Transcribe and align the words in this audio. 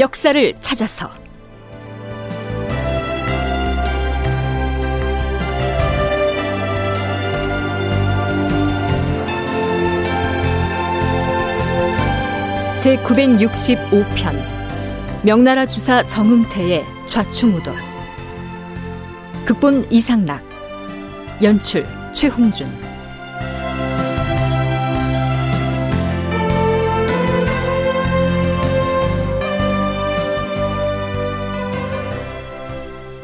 역사를 0.00 0.54
찾아서. 0.60 1.10
제 12.78 12.96
965편 12.96 14.42
명나라 15.22 15.66
주사 15.66 16.02
정응태의 16.02 16.82
좌충우돌. 17.06 17.74
극본 19.44 19.88
이상락 19.90 20.42
연출 21.42 21.86
최홍준 22.14 22.89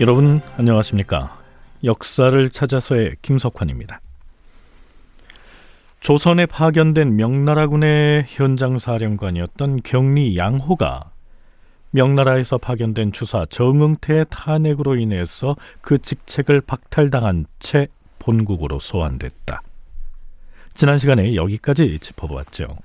여러분 0.07 0.41
안녕하십니까 0.57 1.37
역사를 1.83 2.49
찾아서의 2.49 3.17
김석환입니다 3.23 4.01
조선에 5.99 6.47
파견된 6.47 7.17
명나라군의 7.17 8.27
현장 8.29 8.79
사령관이었던 8.79 9.81
경리 9.83 10.37
양호가 10.37 11.11
명나라에서 11.91 12.57
파견된 12.57 13.11
주사 13.11 13.47
정응태의 13.47 14.27
탄핵으로 14.31 14.95
인해서 14.95 15.57
그 15.81 15.99
직책을 15.99 16.61
박탈당한 16.61 17.47
채 17.59 17.89
본국으로 18.21 18.79
소환됐다. 18.79 19.61
지난 20.75 20.99
시간에 20.99 21.35
여기까지 21.35 21.99
짚어보았죠. 21.99 22.77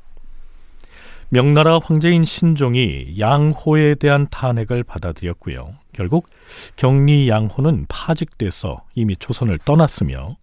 명나라 1.34 1.80
황제인 1.82 2.26
신종이 2.26 3.16
양호에 3.18 3.96
대한 3.96 4.28
탄핵을 4.30 4.84
받아들였고요. 4.84 5.74
결국 5.94 6.28
경리 6.76 7.30
양호는 7.30 7.86
파직돼서 7.88 8.84
이미 8.96 9.16
조선을 9.16 9.60
떠났으며 9.60 10.36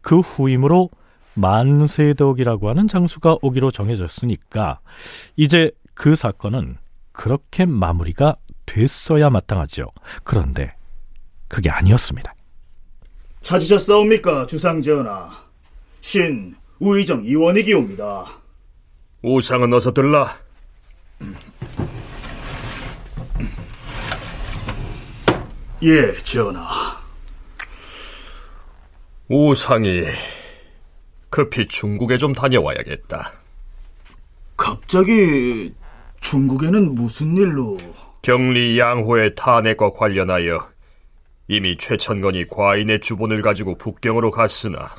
그 0.00 0.18
후임으로 0.18 0.90
만세덕이라고 1.36 2.68
하는 2.68 2.88
장수가 2.88 3.36
오기로 3.40 3.70
정해졌으니까 3.70 4.80
이제 5.36 5.70
그 5.94 6.16
사건은 6.16 6.76
그렇게 7.12 7.64
마무리가 7.64 8.34
됐어야 8.66 9.30
마땅하죠. 9.30 9.92
그런데 10.24 10.74
그게 11.46 11.70
아니었습니다. 11.70 12.34
찾으셨사옵니까, 13.42 14.46
주상전하? 14.46 15.30
신 16.00 16.56
우의정 16.80 17.26
이원익이옵니다. 17.26 18.41
우상은 19.22 19.72
어서 19.72 19.92
들라. 19.92 20.36
예, 25.84 26.12
전하. 26.24 27.00
우상이 29.28 30.02
급히 31.30 31.66
중국에 31.66 32.18
좀 32.18 32.32
다녀와야겠다. 32.32 33.32
갑자기 34.56 35.72
중국에는 36.20 36.94
무슨 36.94 37.36
일로? 37.36 37.78
경리 38.22 38.78
양호의 38.78 39.36
탄핵과 39.36 39.90
관련하여 39.90 40.68
이미 41.46 41.76
최천건이 41.76 42.48
과인의 42.48 43.00
주본을 43.00 43.42
가지고 43.42 43.76
북경으로 43.78 44.32
갔으나 44.32 44.94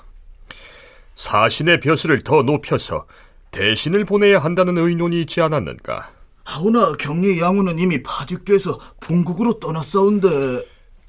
사신의 1.15 1.81
벼슬을 1.81 2.23
더 2.23 2.41
높여서 2.41 3.05
대신을 3.53 4.03
보내야 4.03 4.39
한다는 4.39 4.77
의논이 4.77 5.21
있지 5.21 5.39
않았는가? 5.39 6.11
하오나 6.43 6.93
경리 6.99 7.39
양호는 7.39 7.80
이미 7.80 8.03
파직돼서 8.03 8.77
본국으로 8.99 9.59
떠났사온데 9.59 10.27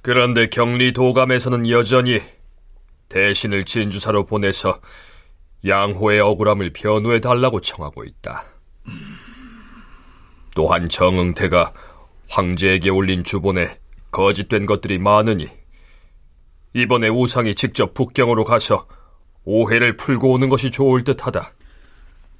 그런데 0.02 0.48
경리 0.48 0.92
도감에서는 0.92 1.68
여전히 1.70 2.20
대신을 3.08 3.64
진주사로 3.64 4.26
보내서 4.26 4.80
양호의 5.66 6.20
억울함을 6.20 6.72
변호해 6.74 7.20
달라고 7.20 7.60
청하고 7.60 8.04
있다. 8.04 8.44
또한 10.54 10.88
정응태가 10.88 11.72
황제에게 12.28 12.90
올린 12.90 13.24
주본에 13.24 13.78
거짓된 14.10 14.66
것들이 14.66 14.98
많으니 14.98 15.48
이번에 16.74 17.08
우상이 17.08 17.54
직접 17.54 17.94
북경으로 17.94 18.44
가서 18.44 18.86
오해를 19.44 19.96
풀고 19.96 20.32
오는 20.32 20.48
것이 20.50 20.70
좋을 20.70 21.02
듯하다. 21.04 21.54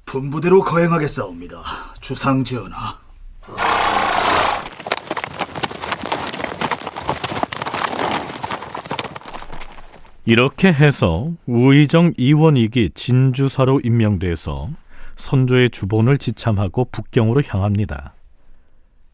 분부대로 0.05 0.61
거행하겠사옵니다. 0.61 1.57
주상 1.99 2.43
전하. 2.43 2.97
이렇게 10.25 10.69
해서 10.69 11.31
우의정 11.45 12.13
이원익이 12.17 12.91
진주사로 12.95 13.81
임명돼서 13.83 14.67
선조의 15.15 15.69
주본을 15.69 16.17
지참하고 16.17 16.87
북경으로 16.91 17.43
향합니다. 17.45 18.13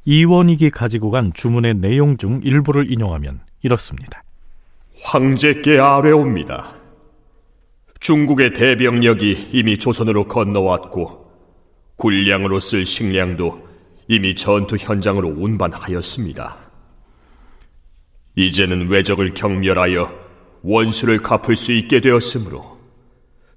이원익이 0.05 0.69
가지고 0.71 1.11
간 1.11 1.31
주문의 1.33 1.75
내용 1.75 2.17
중 2.17 2.39
일부를 2.43 2.91
인용하면 2.91 3.41
이렇습니다. 3.61 4.23
황제께 5.03 5.79
아뢰옵니다. 5.79 6.80
중국의 8.01 8.53
대병력이 8.53 9.49
이미 9.53 9.77
조선으로 9.77 10.27
건너왔고 10.27 11.31
군량으로 11.97 12.59
쓸 12.59 12.83
식량도 12.83 13.69
이미 14.07 14.33
전투 14.33 14.75
현장으로 14.75 15.29
운반하였습니다. 15.29 16.57
이제는 18.35 18.89
외적을 18.89 19.35
경멸하여 19.35 20.11
원수를 20.63 21.19
갚을 21.19 21.55
수 21.55 21.71
있게 21.73 22.01
되었으므로 22.01 22.79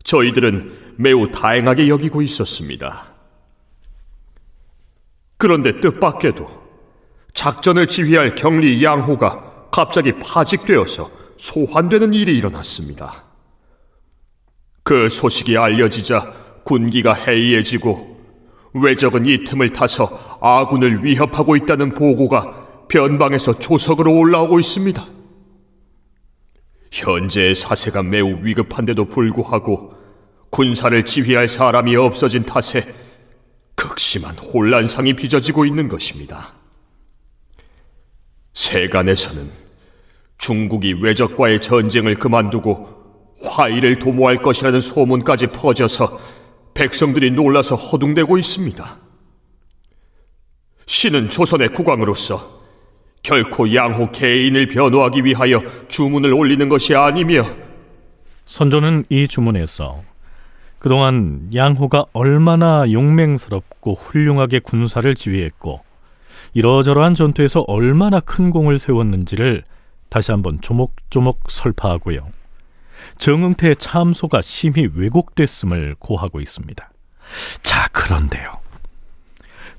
저희들은 0.02 0.94
매우 0.98 1.30
다행하게 1.30 1.88
여기고 1.88 2.20
있었습니다. 2.20 3.14
그런데 5.38 5.80
뜻밖에도 5.80 6.48
작전을 7.32 7.88
지휘할 7.88 8.34
경리 8.34 8.84
양호가 8.84 9.68
갑자기 9.70 10.12
파직되어서 10.12 11.10
소환되는 11.38 12.12
일이 12.12 12.36
일어났습니다. 12.36 13.23
그 14.84 15.08
소식이 15.08 15.56
알려지자 15.56 16.32
군기가 16.62 17.14
해이해지고 17.14 18.14
외적은 18.74 19.24
이 19.24 19.44
틈을 19.44 19.72
타서 19.72 20.38
아군을 20.40 21.04
위협하고 21.04 21.56
있다는 21.56 21.94
보고가 21.94 22.86
변방에서 22.88 23.58
조석으로 23.58 24.14
올라오고 24.14 24.60
있습니다. 24.60 25.06
현재의 26.92 27.54
사세가 27.54 28.02
매우 28.02 28.44
위급한데도 28.44 29.06
불구하고 29.06 29.94
군사를 30.50 31.04
지휘할 31.04 31.48
사람이 31.48 31.96
없어진 31.96 32.44
탓에 32.44 32.94
극심한 33.74 34.36
혼란상이 34.36 35.14
빚어지고 35.14 35.64
있는 35.64 35.88
것입니다. 35.88 36.52
세간에서는 38.52 39.50
중국이 40.38 40.92
외적과의 40.92 41.60
전쟁을 41.60 42.16
그만두고 42.16 43.03
화의를 43.44 43.98
도모할 43.98 44.38
것이라는 44.38 44.80
소문까지 44.80 45.48
퍼져서 45.48 46.18
백성들이 46.74 47.30
놀라서 47.30 47.76
허둥대고 47.76 48.38
있습니다. 48.38 48.98
신은 50.86 51.30
조선의 51.30 51.68
국왕으로서 51.68 52.62
결코 53.22 53.74
양호 53.74 54.10
개인을 54.10 54.66
변호하기 54.66 55.24
위하여 55.24 55.62
주문을 55.88 56.34
올리는 56.34 56.68
것이 56.68 56.94
아니며 56.94 57.46
선조는 58.44 59.04
이 59.08 59.26
주문에서 59.26 60.02
그동안 60.78 61.48
양호가 61.54 62.04
얼마나 62.12 62.84
용맹스럽고 62.92 63.94
훌륭하게 63.94 64.58
군사를 64.58 65.14
지휘했고 65.14 65.80
이러저러한 66.52 67.14
전투에서 67.14 67.64
얼마나 67.66 68.20
큰 68.20 68.50
공을 68.50 68.78
세웠는지를 68.78 69.64
다시 70.10 70.30
한번 70.30 70.60
조목조목 70.60 71.44
설파하고요. 71.48 72.28
정응태의 73.18 73.76
참소가 73.76 74.40
심히 74.40 74.88
왜곡됐음을 74.94 75.96
고하고 75.98 76.40
있습니다. 76.40 76.90
자, 77.62 77.88
그런데요. 77.88 78.64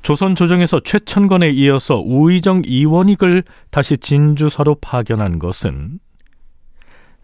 조선 0.02 0.36
조정에서 0.36 0.82
최천건에 0.82 1.50
이어서 1.50 1.96
우의정 1.96 2.62
이원익을 2.66 3.44
다시 3.72 3.98
진주사로 3.98 4.76
파견한 4.76 5.40
것은 5.40 6.00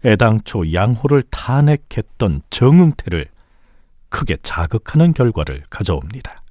애당초 0.04 0.72
양호를 0.72 1.22
탄핵했던 1.30 2.42
정응태를 2.50 3.26
크게 4.08 4.36
자극하는 4.42 5.14
결과를 5.14 5.62
가져옵니다. 5.70 6.41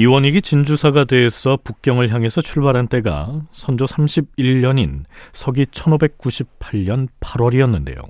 이원익이 0.00 0.40
진주사가 0.40 1.04
돼서 1.04 1.58
북경을 1.62 2.08
향해서 2.10 2.40
출발한 2.40 2.88
때가 2.88 3.42
선조 3.50 3.84
31년인 3.84 5.04
서기 5.32 5.66
1598년 5.66 7.08
8월이었는데요. 7.20 8.08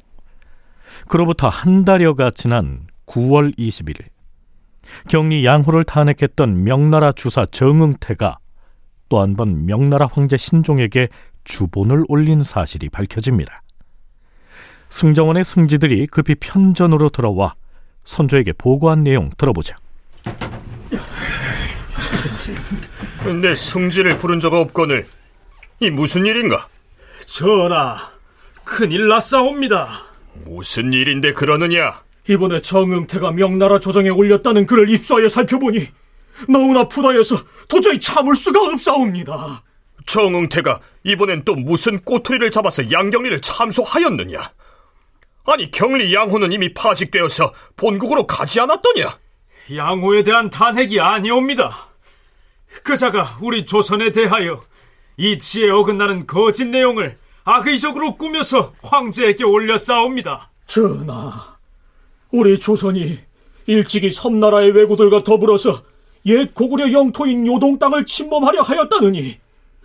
그로부터 1.09 1.49
한 1.49 1.85
달여가 1.85 2.31
지난 2.31 2.87
9월 3.07 3.59
21일 3.59 4.05
경리 5.09 5.45
양호를 5.45 5.83
탄핵했던 5.83 6.63
명나라 6.63 7.11
주사 7.11 7.45
정응태가 7.45 8.39
또 9.09 9.19
한 9.21 9.35
번 9.35 9.67
명나라 9.67 10.07
황제 10.07 10.37
신종에게 10.37 11.09
주본을 11.43 12.05
올린 12.07 12.45
사실이 12.45 12.91
밝혀집니다. 12.91 13.63
승정원의 14.91 15.45
승지들이 15.45 16.07
급히 16.07 16.37
편전으로 16.37 17.09
들어와 17.09 17.55
선조에게 18.05 18.53
보고한 18.53 19.03
내용 19.03 19.31
들어보자. 19.37 19.75
내 23.41 23.55
승지를 23.55 24.19
부른 24.19 24.41
적 24.41 24.53
없거늘 24.55 25.07
이 25.81 25.91
무슨 25.91 26.27
일인가? 26.27 26.69
전하, 27.27 27.97
큰일 28.65 29.09
났사옵니다. 29.09 30.03
무슨 30.45 30.93
일인데 30.93 31.33
그러느냐? 31.33 32.03
이번에 32.29 32.61
정응태가 32.61 33.33
명나라 33.33 33.81
조정에 33.81 34.09
올렸다는 34.09 34.67
글을 34.67 34.91
입수하여 34.91 35.29
살펴보니 35.29 35.89
너무나 36.49 36.89
부다여서 36.89 37.37
도저히 37.69 37.99
참을 37.99 38.35
수가 38.37 38.61
없사옵니다. 38.61 39.63
정응태가 40.07 40.81
이번엔 41.05 41.45
또 41.45 41.55
무슨 41.55 42.01
꼬투리를 42.01 42.51
잡아서 42.51 42.91
양경리를 42.91 43.41
참소하였느냐? 43.41 44.39
아니 45.47 45.71
경리 45.71 46.15
양호는 46.15 46.53
이미 46.53 46.73
파직되어서 46.75 47.53
본국으로 47.77 48.27
가지 48.27 48.61
않았더냐? 48.61 49.19
양호에 49.75 50.23
대한 50.23 50.51
탄핵이 50.51 51.01
아니옵니다. 51.01 51.90
그자가 52.83 53.39
우리 53.41 53.65
조선에 53.65 54.13
대하여 54.13 54.63
이치에 55.17 55.71
어긋나는 55.71 56.27
거짓 56.27 56.67
내용을 56.67 57.19
악의적으로 57.45 58.17
꾸며서 58.17 58.73
황제에게 58.83 59.45
올렸사옵니다. 59.45 60.51
전하, 60.67 61.59
우리 62.31 62.59
조선이 62.59 63.19
일찍이 63.67 64.11
섬나라의 64.11 64.73
왜구들과 64.73 65.25
더불어서 65.25 65.83
옛 66.27 66.55
고구려 66.55 66.93
영토인 66.93 67.47
요동 67.47 67.79
땅을 67.79 68.05
침범하려 68.05 68.63
하였다느니 68.63 69.39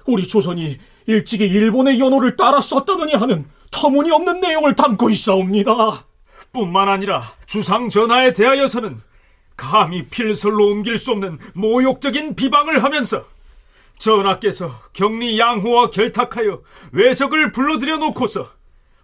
우리 0.06 0.28
조선이 0.28 0.78
일찍이 1.08 1.46
일본의 1.46 2.00
연호를 2.00 2.36
따라 2.36 2.60
썼다느니 2.60 3.14
하는 3.14 3.46
터무니없는 3.72 4.40
내용을 4.42 4.76
담고 4.76 5.10
있사옵니다. 5.10 6.06
뿐만 6.54 6.88
아니라 6.88 7.24
주상 7.46 7.90
전하에 7.90 8.34
대하여서는 8.34 9.00
감히 9.56 10.04
필설로 10.04 10.68
옮길 10.68 10.98
수 10.98 11.12
없는 11.12 11.40
모욕적인 11.54 12.36
비방을 12.36 12.84
하면서 12.84 13.25
전하께서 13.98 14.72
격리 14.94 15.40
양호와 15.40 15.90
결탁하여 15.90 16.62
외적을 16.92 17.52
불러들여 17.52 17.98
놓고서 17.98 18.48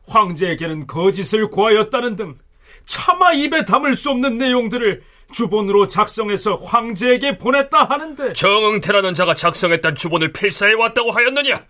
황제에게는 0.08 0.88
거짓을 0.88 1.50
고하였다는 1.50 2.16
등 2.16 2.38
차마 2.86 3.32
입에 3.34 3.66
담을 3.66 3.96
수 3.96 4.10
없는 4.10 4.38
내용들을 4.38 5.04
주본으로 5.32 5.88
작성해서 5.88 6.56
황제에게 6.56 7.38
보냈다 7.38 7.86
하는데 7.86 8.34
정응태라는 8.34 9.14
자가 9.14 9.34
작성했던 9.34 9.96
주본을 9.96 10.34
필사해 10.34 10.74
왔다고 10.74 11.12
하였느냐? 11.12 11.66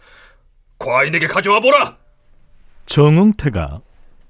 과인에게 0.79 1.27
가져와 1.27 1.59
보라. 1.59 1.97
정응태가 2.87 3.81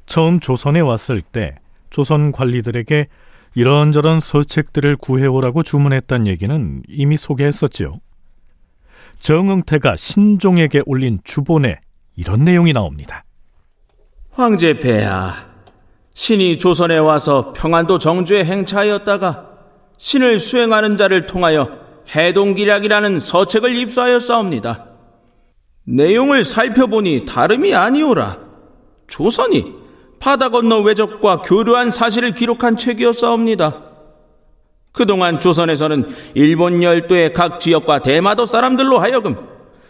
처음 0.05 0.41
조선에 0.41 0.81
왔을 0.81 1.21
때 1.21 1.55
조선 1.89 2.33
관리들에게 2.33 3.07
이런저런 3.55 4.19
서책들을 4.19 4.95
구해오라고 4.95 5.63
주문했단 5.63 6.27
얘기는 6.27 6.83
이미 6.87 7.17
소개했었지요. 7.17 7.99
정응태가 9.19 9.95
신종에게 9.97 10.81
올린 10.85 11.19
주본에 11.23 11.79
이런 12.15 12.43
내용이 12.43 12.73
나옵니다. 12.73 13.23
황제 14.31 14.79
폐하, 14.79 15.31
신이 16.13 16.57
조선에 16.57 16.97
와서 16.97 17.53
평안도 17.53 17.99
정주에 17.99 18.43
행차하였다가 18.43 19.49
신을 19.97 20.39
수행하는 20.39 20.97
자를 20.97 21.27
통하여 21.27 21.79
해동기략이라는 22.15 23.19
서책을 23.19 23.77
입수하였사옵니다. 23.77 24.87
내용을 25.83 26.45
살펴보니 26.45 27.25
다름이 27.25 27.73
아니오라. 27.75 28.39
조선이 29.07 29.80
바다 30.21 30.49
건너 30.49 30.79
외적과 30.81 31.41
교류한 31.41 31.89
사실을 31.89 32.33
기록한 32.33 32.77
책이었사옵니다. 32.77 33.83
그동안 34.91 35.39
조선에서는 35.39 36.13
일본 36.35 36.83
열도의 36.83 37.33
각 37.33 37.59
지역과 37.59 38.03
대마도 38.03 38.45
사람들로 38.45 38.99
하여금 38.99 39.35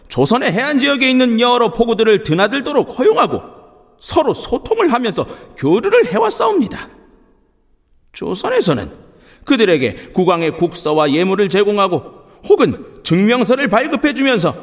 조선의 0.08 0.50
해안 0.52 0.78
지역에 0.78 1.08
있는 1.08 1.38
여러 1.38 1.72
포구들을 1.72 2.22
드나들도록 2.22 2.98
허용하고 2.98 3.42
서로 4.00 4.32
소통을 4.32 4.92
하면서 4.92 5.26
교류를 5.56 6.06
해왔사옵니다. 6.06 6.88
조선에서는 8.12 8.90
그들에게 9.44 9.94
국왕의 10.14 10.56
국서와 10.56 11.12
예물을 11.12 11.50
제공하고 11.50 12.02
혹은 12.48 12.86
증명서를 13.02 13.68
발급해 13.68 14.14
주면서 14.14 14.54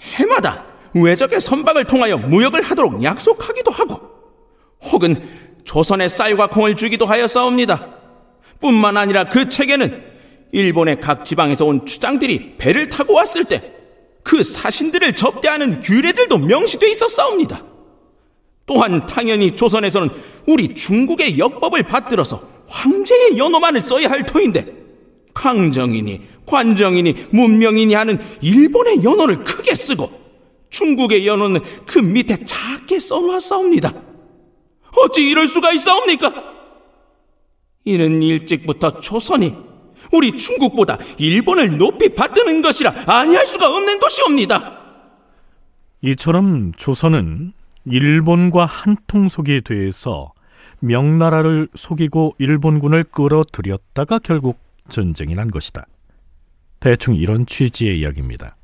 해마다 0.00 0.64
외적의 0.94 1.40
선박을 1.40 1.84
통하여 1.84 2.16
무역을 2.16 2.62
하도록 2.62 3.02
약속하기도 3.02 3.70
하고 3.72 4.19
혹은 4.82 5.22
조선의 5.64 6.08
쌀과 6.08 6.48
콩을 6.48 6.76
주기도 6.76 7.06
하였사옵니다. 7.06 7.96
뿐만 8.60 8.96
아니라 8.96 9.24
그 9.24 9.48
책에는 9.48 10.10
일본의 10.52 11.00
각 11.00 11.24
지방에서 11.24 11.64
온 11.66 11.86
추장들이 11.86 12.56
배를 12.58 12.88
타고 12.88 13.14
왔을 13.14 13.44
때 13.44 13.80
그 14.22 14.42
사신들을 14.42 15.14
접대하는 15.14 15.80
규례들도 15.80 16.38
명시돼 16.38 16.90
있었사옵니다. 16.90 17.64
또한 18.66 19.06
당연히 19.06 19.50
조선에서는 19.52 20.10
우리 20.46 20.74
중국의 20.74 21.38
역법을 21.38 21.82
받들어서 21.84 22.40
황제의 22.68 23.38
연호만을 23.38 23.80
써야 23.80 24.08
할 24.08 24.24
터인데 24.24 24.72
강정이니 25.34 26.20
관정이니 26.46 27.14
문명이니 27.30 27.94
하는 27.94 28.18
일본의 28.40 29.02
연호를 29.02 29.42
크게 29.42 29.74
쓰고 29.74 30.10
중국의 30.68 31.26
연호는 31.26 31.60
그 31.86 31.98
밑에 31.98 32.44
작게 32.44 32.98
써놓았사옵니다. 32.98 34.09
어찌 34.96 35.22
이럴 35.22 35.46
수가 35.46 35.72
있사옵니까? 35.72 36.32
이는 37.84 38.22
일찍부터 38.22 39.00
조선이 39.00 39.54
우리 40.12 40.36
중국보다 40.36 40.98
일본을 41.18 41.78
높이 41.78 42.14
받드는 42.14 42.62
것이라 42.62 42.94
아니할 43.06 43.46
수가 43.46 43.68
없는 43.74 44.00
것이옵니다. 44.00 44.78
이처럼 46.02 46.72
조선은 46.76 47.52
일본과 47.86 48.64
한통속이 48.64 49.62
돼서 49.62 50.32
명나라를 50.80 51.68
속이고 51.74 52.36
일본군을 52.38 53.04
끌어들였다가 53.04 54.18
결국 54.20 54.58
전쟁이 54.88 55.34
난 55.34 55.50
것이다. 55.50 55.86
대충 56.80 57.14
이런 57.14 57.44
취지의 57.44 58.00
이야기입니다. 58.00 58.56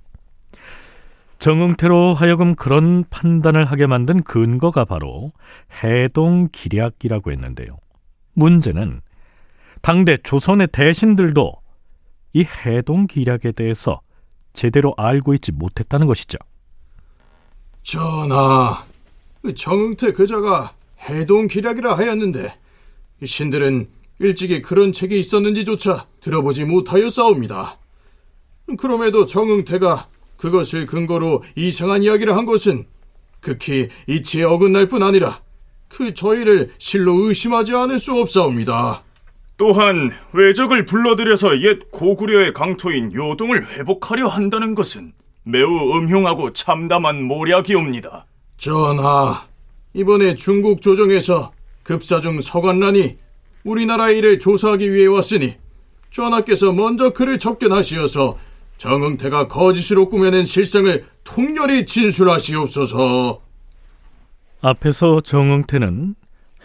정응태로 1.39 2.15
하여금 2.15 2.55
그런 2.55 3.05
판단을 3.11 3.65
하게 3.65 3.87
만든 3.87 4.23
근거가 4.23 4.85
바로 4.85 5.33
해동 5.83 6.49
기략이라고 6.51 7.31
했는데요. 7.31 7.79
문제는 8.35 9.01
당대 9.83 10.17
조선의 10.17 10.69
대신들도 10.73 11.53
이 12.33 12.45
해동 12.45 13.07
기략에 13.07 13.53
대해서 13.53 14.01
제대로 14.53 14.95
알고 14.97 15.35
있지 15.35 15.53
못했다는 15.53 16.07
것이죠. 16.07 16.39
전하, 17.83 18.85
정응태 19.55 20.13
그자가 20.13 20.75
해동 21.09 21.47
기략이라 21.47 21.97
하였는데 21.97 22.59
신들은 23.25 23.89
일찍이 24.19 24.63
그런 24.63 24.93
책이 24.93 25.19
있었는지조차 25.21 26.07
들어보지 26.21 26.65
못하여 26.65 27.09
싸웁니다. 27.09 27.79
그럼에도 28.79 29.27
정응태가 29.27 30.09
그것을 30.37 30.87
근거로 30.87 31.43
이상한 31.55 32.03
이야기를 32.03 32.37
한 32.37 32.47
것은 32.47 32.87
극히 33.41 33.89
이치에 34.07 34.45
어긋날 34.45 34.89
뿐 34.89 35.03
아니라 35.03 35.41
그 35.89 36.15
저희를 36.15 36.73
실로 36.79 37.15
의심하지 37.27 37.75
않을 37.75 37.99
수 37.99 38.15
없사옵니다. 38.15 39.03
또한 39.57 40.11
외적을 40.33 40.85
불러들여서 40.85 41.63
옛 41.63 41.91
고구려의 41.91 42.53
강토인 42.53 43.13
요동을 43.13 43.69
회복하려 43.71 44.29
한다는 44.29 44.75
것은 44.75 45.13
매우 45.45 45.97
음흉하고 45.97 46.53
참담한 46.53 47.23
모략이옵니다. 47.23 48.27
전하, 48.59 49.47
이번에 49.95 50.35
중국 50.35 50.83
조정에서 50.83 51.53
급사중 51.85 52.41
서관란이 52.41 53.17
우리나라 53.65 54.11
일을 54.11 54.39
조사하기 54.39 54.93
위해 54.93 55.07
왔으니 55.07 55.57
전하께서 56.11 56.73
먼저 56.73 57.11
그를 57.11 57.39
접견하시어서 57.39 58.37
정응태가 58.77 59.49
거짓으로 59.49 60.09
꾸며낸 60.09 60.45
실상을 60.45 61.05
통렬히 61.25 61.87
진술하시옵소서. 61.87 63.41
앞에서 64.61 65.21
정응태는 65.21 66.15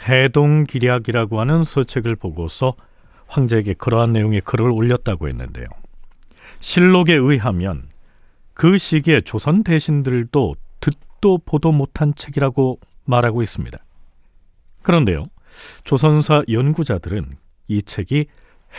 해동기략이라고 0.08 1.40
하는 1.40 1.64
서책을 1.64 2.16
보고서 2.16 2.74
황제에게 3.28 3.74
그러한 3.76 4.14
내용의 4.14 4.42
글을 4.42 4.70
올렸다고 4.70 5.28
했는데요. 5.28 5.66
실록에 6.60 7.14
의하면 7.14 7.90
그 8.54 8.78
시기에 8.78 9.22
조선 9.22 9.64
대신들도 9.64 10.56
듣도 10.80 11.38
보도 11.40 11.72
못한 11.72 12.14
책이라고 12.16 12.80
말하고 13.06 13.42
있습니다. 13.42 13.78
그런데요, 14.82 15.26
조선사 15.84 16.44
연구자들은 16.50 17.38
이 17.68 17.82
책이 17.82 18.26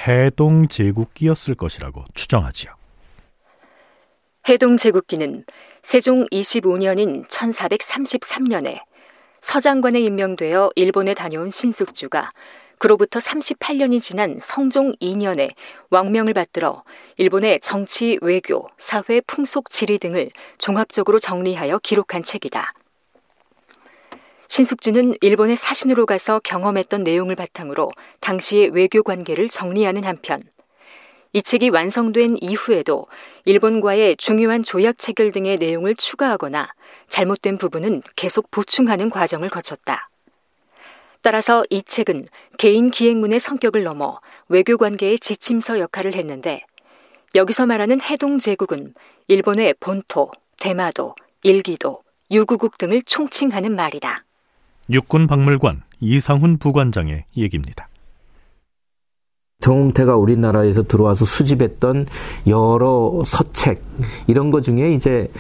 해동 0.07 0.69
제국기였을 0.69 1.55
것이라고 1.55 2.05
추정하지요. 2.15 2.82
해동 4.49 4.77
제국기는 4.77 5.45
세종 5.83 6.27
25년인 6.27 7.29
1433년에 7.29 8.81
서장관에 9.41 10.01
임명되어 10.01 10.71
일본에 10.75 11.15
다녀온 11.15 11.49
신숙주가 11.49 12.29
그로부터 12.79 13.21
38년이 13.21 14.01
지난 14.01 14.39
성종 14.41 14.97
2년에 15.01 15.53
왕명을 15.91 16.35
받들어 16.35 16.83
일본의 17.19 17.61
정치, 17.61 18.19
외교, 18.21 18.67
사회, 18.79 19.21
풍속, 19.21 19.71
지리 19.71 19.99
등을 19.99 20.31
종합적으로 20.59 21.21
정리하여 21.21 21.79
기록한 21.79 22.25
책이다. 22.25 22.75
신숙주는 24.49 25.15
일본의 25.21 25.55
사신으로 25.55 26.05
가서 26.05 26.41
경험했던 26.41 27.05
내용을 27.05 27.37
바탕으로 27.37 27.93
당시의 28.19 28.71
외교 28.71 29.05
관계를 29.05 29.49
정리하는 29.49 30.03
한편 30.03 30.41
이 31.35 31.41
책이 31.41 31.71
완성된 31.71 32.37
이후에도 32.41 33.07
일본과의 33.47 34.17
중요한 34.17 34.63
조약 34.63 34.99
체결 34.99 35.33
등의 35.33 35.57
내용을 35.57 35.95
추가하거나 35.95 36.69
잘못된 37.09 37.57
부분은 37.57 38.03
계속 38.17 38.51
보충하는 38.51 39.09
과정을 39.09 39.49
거쳤다. 39.49 40.11
따라서 41.23 41.65
이 41.71 41.83
책은 41.83 42.27
개인 42.59 42.91
기획문의 42.91 43.41
성격을 43.41 43.83
넘어 43.85 44.21
외교 44.49 44.77
관계의 44.77 45.19
지침서 45.19 45.79
역할을 45.79 46.15
했는데 46.15 46.63
여기서 47.35 47.65
말하는 47.65 48.01
해동 48.03 48.39
제국은 48.39 48.93
일본의 49.29 49.77
본토, 49.81 50.31
대마도, 50.59 51.15
일기도, 51.43 52.03
유구국 52.31 52.77
등을 52.77 53.03
총칭하는 53.03 53.75
말이다. 53.75 54.25
육군 54.91 55.29
박물관 55.29 55.83
이상훈 56.01 56.59
부관장의 56.59 57.25
얘기입니다. 57.37 57.89
정웅태가 59.63 60.17
우리나라에서 60.17 60.83
들어와서 60.83 61.25
수집했던 61.25 62.07
여러 62.49 63.23
서책 63.25 63.83
이런 64.27 64.51
것 64.51 64.63
중에 64.63 64.93
이제 64.93 65.31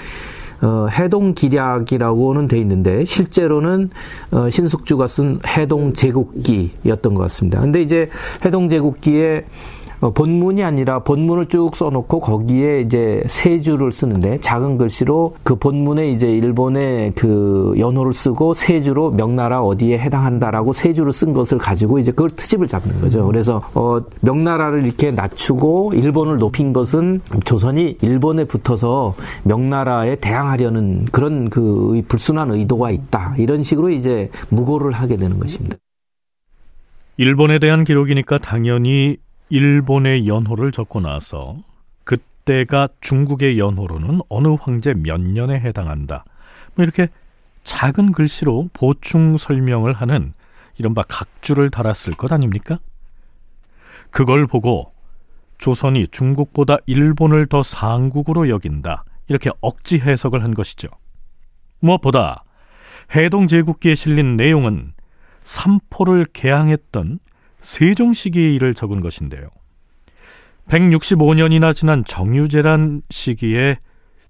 어, 0.62 0.86
해동 0.86 1.34
기략이라고는 1.34 2.46
돼 2.46 2.58
있는데 2.60 3.04
실제로는 3.04 3.90
어, 4.30 4.48
신숙주가 4.48 5.08
쓴 5.08 5.40
해동 5.44 5.92
제국기였던 5.92 7.14
것 7.14 7.22
같습니다. 7.22 7.60
근데 7.60 7.82
이제 7.82 8.08
해동 8.44 8.68
제국기에 8.68 9.38
어, 9.38 9.81
본문이 10.10 10.64
아니라 10.64 10.98
본문을 11.00 11.46
쭉 11.46 11.76
써놓고 11.76 12.20
거기에 12.20 12.80
이제 12.80 13.22
세 13.26 13.60
줄을 13.60 13.92
쓰는데 13.92 14.38
작은 14.40 14.76
글씨로 14.76 15.36
그 15.44 15.54
본문에 15.54 16.10
이제 16.10 16.28
일본의 16.28 17.12
그 17.14 17.74
연호를 17.78 18.12
쓰고 18.12 18.54
세 18.54 18.80
줄로 18.80 19.10
명나라 19.10 19.62
어디에 19.62 19.98
해당한다라고 19.98 20.72
세 20.72 20.92
줄을 20.92 21.12
쓴 21.12 21.32
것을 21.32 21.58
가지고 21.58 21.98
이제 21.98 22.10
그걸 22.10 22.30
트집을 22.30 22.66
잡는 22.66 23.00
거죠. 23.00 23.26
그래서 23.26 23.62
어 23.74 24.00
명나라를 24.20 24.84
이렇게 24.86 25.12
낮추고 25.12 25.92
일본을 25.94 26.38
높인 26.38 26.72
것은 26.72 27.20
조선이 27.44 27.96
일본에 28.02 28.44
붙어서 28.44 29.14
명나라에 29.44 30.16
대항하려는 30.16 31.06
그런 31.12 31.48
그 31.48 32.02
불순한 32.08 32.50
의도가 32.50 32.90
있다. 32.90 33.34
이런 33.38 33.62
식으로 33.62 33.90
이제 33.90 34.30
무고를 34.48 34.92
하게 34.92 35.16
되는 35.16 35.38
것입니다. 35.38 35.76
일본에 37.18 37.58
대한 37.58 37.84
기록이니까 37.84 38.38
당연히 38.38 39.18
일본의 39.52 40.26
연호를 40.26 40.72
적고 40.72 41.00
나서 41.00 41.58
그때가 42.04 42.88
중국의 43.02 43.58
연호로는 43.58 44.22
어느 44.30 44.48
황제 44.58 44.94
몇 44.94 45.20
년에 45.20 45.60
해당한다. 45.60 46.24
뭐 46.74 46.82
이렇게 46.82 47.08
작은 47.62 48.12
글씨로 48.12 48.70
보충 48.72 49.36
설명을 49.36 49.92
하는 49.92 50.32
이른바 50.78 51.02
각주를 51.02 51.68
달았을 51.68 52.14
것 52.14 52.32
아닙니까? 52.32 52.78
그걸 54.10 54.46
보고 54.46 54.94
조선이 55.58 56.08
중국보다 56.08 56.78
일본을 56.86 57.44
더 57.44 57.62
상국으로 57.62 58.48
여긴다. 58.48 59.04
이렇게 59.28 59.50
억지 59.60 59.98
해석을 59.98 60.42
한 60.42 60.54
것이죠. 60.54 60.88
무엇보다 61.80 62.44
해동 63.14 63.48
제국기에 63.48 63.96
실린 63.96 64.38
내용은 64.38 64.94
삼포를 65.40 66.24
개항했던 66.32 67.18
세종 67.62 68.12
시기의 68.12 68.54
일을 68.56 68.74
적은 68.74 69.00
것인데요. 69.00 69.48
165년이나 70.68 71.72
지난 71.72 72.04
정유재란 72.04 73.02
시기에 73.08 73.78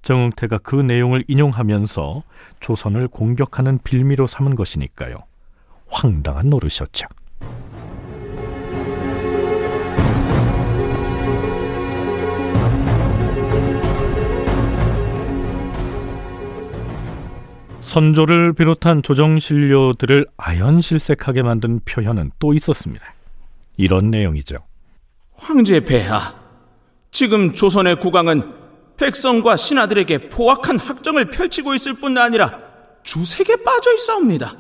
정응태가 0.03 0.59
그 0.59 0.77
내용을 0.77 1.25
인용하면서 1.29 2.23
조선을 2.61 3.09
공격하는 3.09 3.79
빌미로 3.83 4.27
삼은 4.27 4.55
것이니까요. 4.55 5.17
황당한 5.89 6.51
노릇이었죠. 6.51 7.07
선조를 17.81 18.55
비롯한 18.55 19.03
조정신료들을 19.03 20.27
아연실색하게 20.37 21.43
만든 21.43 21.81
표현은 21.85 22.31
또 22.39 22.55
있었습니다. 22.55 23.05
이런 23.77 24.11
내용이죠. 24.11 24.57
황제 25.35 25.81
폐하, 25.81 26.35
지금 27.11 27.53
조선의 27.53 28.01
국왕은 28.01 28.55
백성과 28.97 29.57
신하들에게 29.57 30.29
포악한 30.29 30.79
학정을 30.79 31.31
펼치고 31.31 31.75
있을 31.75 31.95
뿐 31.95 32.17
아니라 32.17 32.61
주색에 33.03 33.57
빠져 33.65 33.93
있사옵니다. 33.95 34.57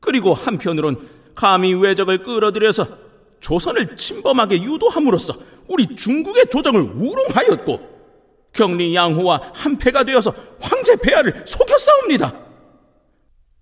그리고 0.00 0.32
한편으론 0.32 1.08
감히 1.34 1.74
외적을 1.74 2.22
끌어들여서 2.22 2.86
조선을 3.40 3.96
침범하게 3.96 4.62
유도함으로써 4.62 5.34
우리 5.68 5.86
중국의 5.94 6.46
조정을 6.50 6.80
우롱하였고 6.80 7.98
경리 8.52 8.94
양호와 8.94 9.52
한패가 9.54 10.04
되어서 10.04 10.34
황제 10.60 10.96
폐하를 10.96 11.42
속였사옵니다. 11.46 12.34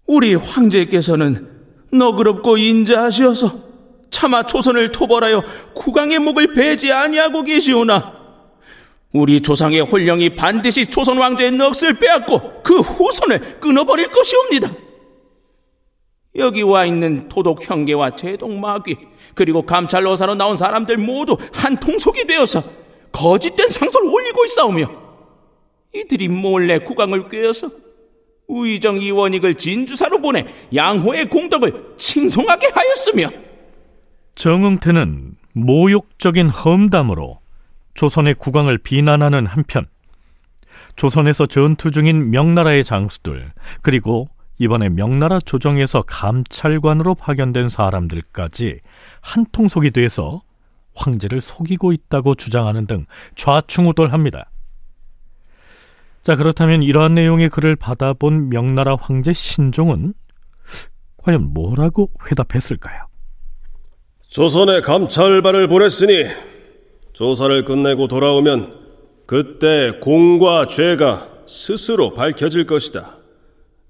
우리 0.07 0.35
황제께서는 0.35 1.51
너그럽고 1.93 2.57
인자하시어서 2.57 3.66
차마 4.11 4.43
조선을 4.43 4.93
토벌하여 4.93 5.43
국왕의 5.75 6.19
목을 6.21 6.55
베지 6.55 6.93
아니하고 6.93 7.43
계시오나 7.43 8.17
우리 9.13 9.41
조상의 9.41 9.81
홀령이 9.81 10.35
반드시 10.35 10.87
조선 10.87 11.19
왕조의 11.19 11.53
넋을 11.53 11.99
빼앗고 11.99 12.63
그 12.63 12.81
후손을 12.81 13.61
끊어버릴 13.61 14.09
것이옵니다. 14.09 14.73
여기 16.37 16.63
와 16.63 16.85
있는 16.85 17.29
토독 17.29 17.69
형계와 17.69 18.11
제동 18.11 18.61
마귀 18.61 18.97
그리고 19.35 19.63
감찰로사로 19.63 20.35
나온 20.35 20.57
사람들 20.57 20.99
모두 20.99 21.37
한 21.53 21.79
통속이 21.79 22.27
되어서 22.27 22.63
거짓된 23.13 23.71
상소를 23.71 24.13
올리고 24.13 24.45
있사오며 24.45 24.91
이들이 25.95 26.29
몰래 26.29 26.79
국왕을 26.79 27.29
꿰어서 27.29 27.71
우의정 28.49 28.99
이원익을 28.99 29.55
진주사로 29.55 30.19
보내 30.19 30.45
양호의 30.75 31.29
공덕을 31.31 31.95
칭송하게 31.97 32.69
하였으며 32.69 33.46
정응태는 34.37 35.35
모욕적인 35.55 36.51
험담으로 36.51 37.41
조선의 37.95 38.35
국왕을 38.35 38.77
비난하는 38.79 39.47
한편 39.47 39.87
조선에서 40.95 41.47
전투 41.47 41.91
중인 41.91 42.31
명나라의 42.31 42.85
장수들 42.85 43.53
그리고 43.81 44.29
이번에 44.59 44.91
명나라 44.91 45.41
조정에서 45.41 46.03
감찰관으로 46.03 47.15
파견된 47.15 47.71
사람들까지 47.71 48.81
한통속이 49.23 49.91
돼서 49.91 50.43
황제를 50.95 51.41
속이고 51.41 51.93
있다고 51.93 52.35
주장하는 52.35 52.87
등 52.87 53.07
좌충우돌합니다. 53.37 54.51
자 56.23 56.37
그렇다면 56.37 56.83
이러한 56.83 57.15
내용의 57.15 57.49
글을 57.49 57.77
받아본 57.77 58.51
명나라 58.51 58.97
황제 59.01 59.33
신종은 59.33 60.13
과연 61.19 61.55
뭐라고 61.55 62.11
회답했을까요? 62.31 63.07
조선에 64.29 64.81
감찰반을 64.81 65.69
보냈으니 65.69 66.27
조사를 67.13 67.65
끝내고 67.65 68.09
돌아오면 68.09 68.75
그때 69.25 69.93
공과 70.01 70.67
죄가 70.67 71.29
스스로 71.47 72.13
밝혀질 72.13 72.67
것이다. 72.67 73.17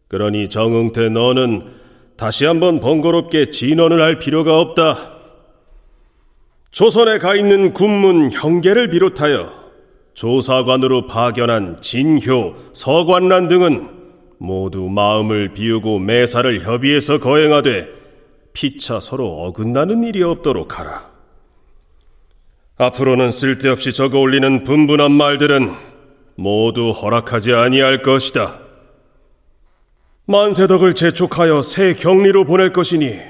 그러니 0.09 0.49
정응태 0.49 1.09
너는 1.09 1.73
다시 2.17 2.45
한번 2.45 2.81
번거롭게 2.81 3.51
진언을 3.51 4.01
할 4.01 4.19
필요가 4.19 4.61
없다. 4.61 5.15
조선에 6.71 7.19
가 7.19 7.35
있는 7.35 7.73
군문 7.73 8.31
형계를 8.31 8.91
비롯하여 8.91 9.51
조사관으로 10.15 11.07
파견한 11.07 11.79
진효, 11.81 12.55
서관란 12.73 13.49
등은 13.49 13.89
모두 14.39 14.89
마음을 14.89 15.55
비우고 15.55 15.99
매사를 15.99 16.61
협의해서 16.61 17.19
거행하되 17.19 17.89
피차 18.57 19.01
서로 19.01 19.43
어긋나는 19.43 20.03
일이 20.03 20.23
없도록 20.23 20.79
하라. 20.79 21.11
앞으로는 22.79 23.31
쓸데없이 23.31 23.93
적어 23.93 24.19
올리는 24.19 24.65
분분한 24.65 25.13
말들은 25.13 25.75
모두 26.37 26.91
허락하지 26.91 27.53
아니할 27.53 28.01
것이다. 28.01 28.59
만세덕을 30.25 30.95
재촉하여 30.95 31.61
새 31.61 31.93
격리로 31.93 32.45
보낼 32.47 32.73
것이니 32.73 33.21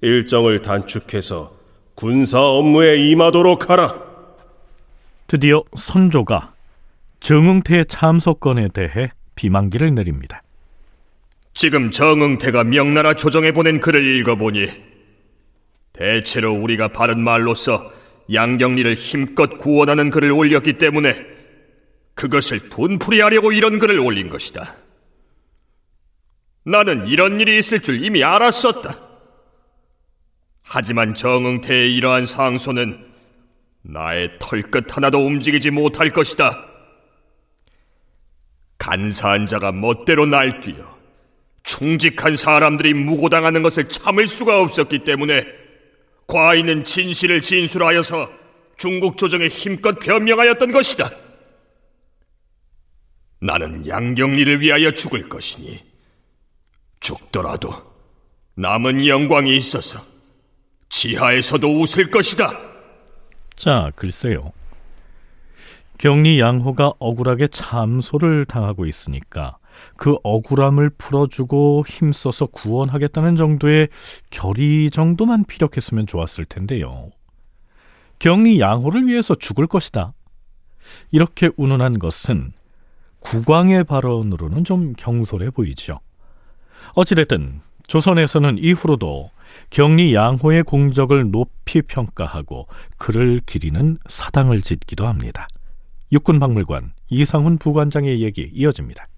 일정을 0.00 0.62
단축해서 0.62 1.52
군사 1.94 2.40
업무에 2.40 2.96
임하도록 2.96 3.68
하라. 3.68 4.02
드디어 5.26 5.62
선조가 5.76 6.54
정응태의 7.20 7.84
참석건에 7.84 8.68
대해 8.68 9.10
비만기를 9.34 9.94
내립니다. 9.94 10.42
지금 11.58 11.90
정응태가 11.90 12.62
명나라 12.62 13.14
조정에 13.14 13.50
보낸 13.50 13.80
글을 13.80 14.00
읽어보니 14.20 14.68
대체로 15.92 16.52
우리가 16.52 16.86
바른 16.86 17.20
말로서 17.20 17.92
양경리를 18.32 18.94
힘껏 18.94 19.58
구원하는 19.58 20.08
글을 20.10 20.30
올렸기 20.30 20.74
때문에 20.74 21.16
그것을 22.14 22.60
분풀이하려고 22.68 23.50
이런 23.50 23.80
글을 23.80 23.98
올린 23.98 24.28
것이다. 24.28 24.76
나는 26.62 27.08
이런 27.08 27.40
일이 27.40 27.58
있을 27.58 27.80
줄 27.80 28.04
이미 28.04 28.22
알았었다. 28.22 28.94
하지만 30.62 31.12
정응태의 31.12 31.92
이러한 31.96 32.24
상소는 32.24 33.04
나의 33.82 34.38
털끝 34.38 34.96
하나도 34.96 35.26
움직이지 35.26 35.72
못할 35.72 36.10
것이다. 36.10 36.68
간사한 38.78 39.48
자가 39.48 39.72
멋대로 39.72 40.24
날뛰어 40.24 40.87
충직한 41.68 42.34
사람들이 42.34 42.94
무고당하는 42.94 43.62
것을 43.62 43.90
참을 43.90 44.26
수가 44.26 44.62
없었기 44.62 45.00
때문에 45.00 45.44
과인은 46.26 46.84
진실을 46.84 47.42
진술하여서 47.42 48.30
중국 48.78 49.18
조정에 49.18 49.48
힘껏 49.48 49.98
변명하였던 49.98 50.72
것이다. 50.72 51.10
나는 53.40 53.86
양경리를 53.86 54.62
위하여 54.62 54.92
죽을 54.92 55.28
것이니 55.28 55.78
죽더라도 57.00 57.74
남은 58.54 59.06
영광이 59.06 59.54
있어서 59.58 60.00
지하에서도 60.88 61.80
웃을 61.80 62.10
것이다. 62.10 62.58
자, 63.56 63.90
글쎄요. 63.94 64.52
경리 65.98 66.40
양호가 66.40 66.94
억울하게 66.98 67.48
참소를 67.48 68.46
당하고 68.46 68.86
있으니까 68.86 69.57
그 69.96 70.16
억울함을 70.22 70.90
풀어주고 70.90 71.84
힘써서 71.86 72.46
구원하겠다는 72.46 73.36
정도의 73.36 73.88
결의 74.30 74.90
정도만 74.90 75.44
피력했으면 75.44 76.06
좋았을 76.06 76.44
텐데요. 76.44 77.08
경리 78.18 78.60
양호를 78.60 79.06
위해서 79.06 79.34
죽을 79.34 79.66
것이다. 79.66 80.12
이렇게 81.10 81.50
운운한 81.56 81.98
것은 81.98 82.52
국왕의 83.20 83.84
발언으로는 83.84 84.64
좀 84.64 84.92
경솔해 84.94 85.50
보이죠. 85.50 85.98
어찌됐든 86.94 87.60
조선에서는 87.86 88.58
이후로도 88.58 89.30
경리 89.70 90.14
양호의 90.14 90.62
공적을 90.62 91.30
높이 91.30 91.82
평가하고 91.82 92.66
그를 92.96 93.40
기리는 93.44 93.98
사당을 94.06 94.62
짓기도 94.62 95.06
합니다. 95.06 95.48
육군박물관 96.12 96.92
이상훈 97.08 97.58
부관장의 97.58 98.22
얘기 98.22 98.50
이어집니다. 98.52 99.08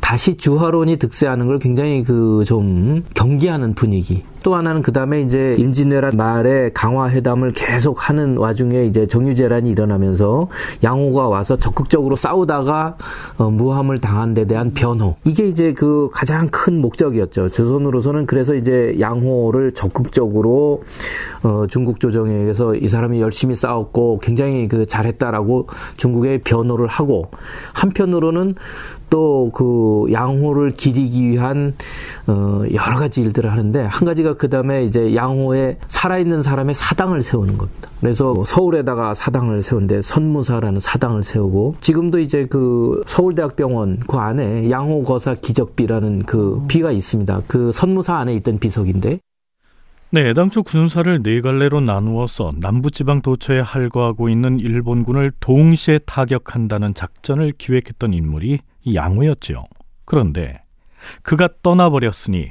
다시 0.00 0.36
주화론이 0.36 0.96
득세하는 0.96 1.46
걸 1.46 1.58
굉장히 1.58 2.02
그 2.02 2.30
좀 2.44 3.02
경계하는 3.14 3.74
분위기. 3.74 4.24
또 4.42 4.54
하나는 4.54 4.80
그 4.80 4.92
다음에 4.92 5.20
이제 5.20 5.54
임진왜란 5.58 6.16
말에 6.16 6.70
강화 6.72 7.10
회담을 7.10 7.52
계속 7.52 8.08
하는 8.08 8.38
와중에 8.38 8.86
이제 8.86 9.06
정유재란이 9.06 9.70
일어나면서 9.70 10.48
양호가 10.82 11.28
와서 11.28 11.58
적극적으로 11.58 12.16
싸우다가 12.16 12.96
어, 13.36 13.50
무함을 13.50 14.00
당한 14.00 14.32
데 14.32 14.46
대한 14.46 14.72
변호. 14.72 15.16
이게 15.24 15.46
이제 15.46 15.74
그 15.74 16.08
가장 16.12 16.48
큰 16.50 16.80
목적이었죠. 16.80 17.50
조선으로서는 17.50 18.24
그래서 18.24 18.54
이제 18.54 18.96
양호를 18.98 19.72
적극적으로 19.72 20.84
어, 21.42 21.66
중국 21.68 22.00
조정에서 22.00 22.76
이 22.76 22.88
사람이 22.88 23.20
열심히 23.20 23.54
싸웠고 23.54 24.20
굉장히 24.22 24.68
그 24.68 24.86
잘했다라고 24.86 25.68
중국에 25.98 26.38
변호를 26.38 26.86
하고 26.86 27.30
한편으로는 27.74 28.54
또 29.10 29.50
그 29.52 30.06
양호를 30.12 30.72
기리기 30.72 31.28
위한 31.28 31.74
어 32.26 32.62
여러 32.72 32.98
가지 32.98 33.20
일들을 33.20 33.50
하는데 33.50 33.82
한 33.82 34.06
가지가 34.06 34.34
그 34.34 34.48
다음에 34.48 34.84
이제 34.84 35.14
양호에 35.14 35.78
살아있는 35.88 36.42
사람의 36.42 36.74
사당을 36.74 37.22
세우는 37.22 37.58
겁니다. 37.58 37.88
그래서 38.00 38.42
서울에다가 38.44 39.14
사당을 39.14 39.62
세우는데 39.62 40.02
선무사라는 40.02 40.80
사당을 40.80 41.22
세우고 41.22 41.76
지금도 41.80 42.18
이제 42.18 42.46
그 42.46 43.02
서울대학병원 43.06 44.00
그 44.06 44.16
안에 44.16 44.70
양호 44.70 45.02
거사 45.02 45.34
기적비라는 45.34 46.24
그 46.24 46.62
비가 46.68 46.90
있습니다. 46.90 47.42
그 47.46 47.72
선무사 47.72 48.16
안에 48.16 48.34
있던 48.34 48.58
비석인데 48.58 49.20
네, 50.12 50.32
당초 50.32 50.64
군사를 50.64 51.22
네 51.22 51.40
갈래로 51.40 51.80
나누어서 51.82 52.50
남부지방 52.56 53.22
도처에 53.22 53.60
할거하고 53.60 54.28
있는 54.28 54.58
일본군을 54.58 55.30
동시에 55.38 55.98
타격한다는 55.98 56.94
작전을 56.94 57.52
기획했던 57.56 58.12
인물이 58.12 58.58
양호였지요. 58.92 59.62
그런데 60.04 60.64
그가 61.22 61.48
떠나버렸으니 61.62 62.50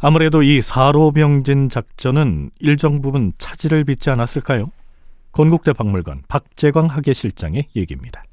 아무래도 0.00 0.42
이 0.42 0.60
사로병진 0.60 1.68
작전은 1.68 2.50
일정 2.58 3.00
부분 3.00 3.34
차질을 3.38 3.84
빚지 3.84 4.10
않았을까요? 4.10 4.72
건국대 5.30 5.72
박물관 5.72 6.22
박재광 6.26 6.86
학예실장의 6.86 7.68
얘기입니다. 7.76 8.24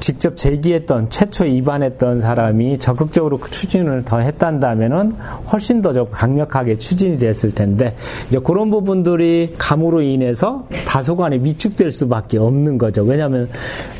직접 0.00 0.36
제기했던 0.36 1.10
최초 1.10 1.44
입안했던 1.44 2.20
사람이 2.20 2.78
적극적으로 2.78 3.38
그 3.38 3.50
추진을 3.50 4.04
더 4.04 4.18
했단다면은 4.20 5.12
훨씬 5.50 5.82
더 5.82 5.92
강력하게 6.04 6.78
추진이 6.78 7.18
됐을 7.18 7.54
텐데 7.54 7.94
이제 8.28 8.38
그런 8.38 8.70
부분들이 8.70 9.54
감으로 9.58 10.02
인해서 10.02 10.66
다소간에 10.86 11.38
위축될 11.42 11.90
수밖에 11.90 12.38
없는 12.38 12.78
거죠. 12.78 13.02
왜냐하면 13.02 13.48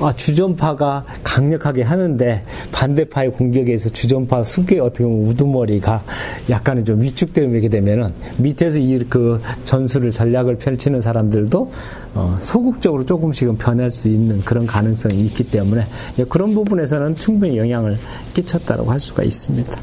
아, 0.01 0.13
주전파가 0.13 1.05
강력하게 1.25 1.83
하는데 1.83 2.43
반대파의 2.73 3.33
공격에 3.33 3.77
서 3.79 3.89
주전파 3.89 4.45
숙의 4.45 4.81
어떻게 4.81 5.05
보면 5.05 5.27
우두머리가 5.29 6.03
약간은 6.51 6.85
좀 6.85 7.01
위축되게 7.01 7.69
되면은 7.69 8.13
밑에서 8.39 8.79
이 8.79 8.99
그 9.09 9.41
전술을 9.65 10.11
전략을 10.11 10.57
펼치는 10.57 11.01
사람들도 11.01 11.71
어, 12.15 12.37
소극적으로 12.41 13.05
조금씩은 13.05 13.59
변할 13.59 13.91
수 13.91 14.09
있는 14.09 14.41
그런 14.43 14.67
가능성이 14.67 15.27
있기 15.27 15.45
때문에 15.51 15.87
예, 16.19 16.25
그런 16.25 16.55
부분에서는 16.55 17.17
충분히 17.17 17.59
영향을 17.59 17.99
끼쳤다고 18.35 18.91
할 18.91 18.99
수가 18.99 19.23
있습니다. 19.23 19.77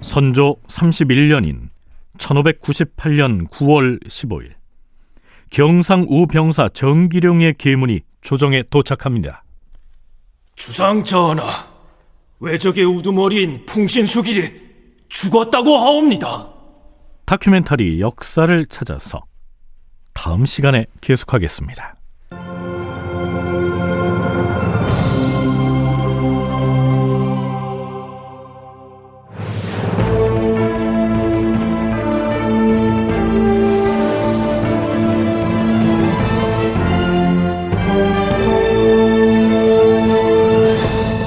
선조 0.00 0.56
31년인 0.68 1.68
1598년 2.16 3.48
9월 3.50 4.02
15일 4.06 4.52
경상 5.50 6.06
우 6.08 6.26
병사 6.26 6.68
정기룡의 6.68 7.56
계문이 7.58 8.00
조정에 8.22 8.62
도착합니다. 8.70 9.44
주상 10.54 11.04
전하, 11.04 11.44
외적의 12.40 12.84
우두머리인 12.84 13.64
풍신수길이 13.66 14.66
죽었다고 15.08 15.76
하옵니다. 15.76 16.48
다큐멘터리 17.24 18.00
역사를 18.00 18.66
찾아서 18.66 19.24
다음 20.14 20.44
시간에 20.44 20.86
계속하겠습니다. 21.00 21.94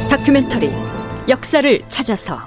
다큐멘터리 0.10 0.89
역사를 1.30 1.80
찾아서 1.88 2.44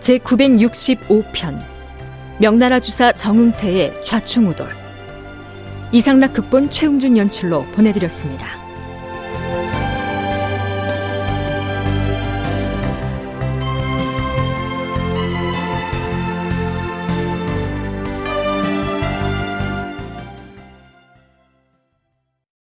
제 0.00 0.18
965편 0.18 1.62
명나라 2.40 2.80
주사 2.80 3.12
정응태의 3.12 4.04
좌충우돌 4.04 4.68
이상락 5.92 6.32
극본 6.32 6.70
최웅준 6.70 7.16
연출로 7.16 7.64
보내드렸습니다. 7.66 8.63